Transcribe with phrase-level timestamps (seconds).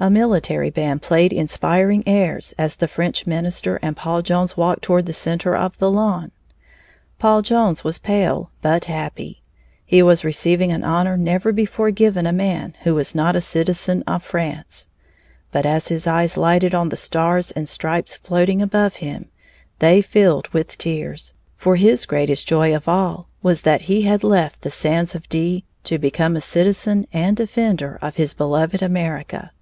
[0.00, 5.06] A military band played inspiring airs as the French minister and Paul Jones walked toward
[5.06, 6.32] the center of the lawn.
[7.20, 9.42] Paul Jones was pale but happy.
[9.86, 14.02] He was receiving an honor never before given a man who was not a citizen
[14.08, 14.88] of France,
[15.52, 19.28] but as his eyes lighted on the stars and stripes floating above him,
[19.78, 24.62] they filled with tears, for his greatest joy of all was that he had left
[24.62, 29.52] the sands of Dee to become a citizen and defender of his beloved America.